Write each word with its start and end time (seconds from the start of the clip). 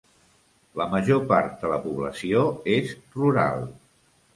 La 0.81 0.87
major 0.93 1.21
part 1.33 1.55
de 1.67 1.71
la 1.75 1.79
població 1.85 2.43
és 2.81 2.99
rural. 3.23 3.67